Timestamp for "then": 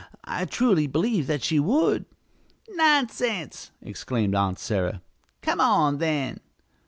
5.99-6.39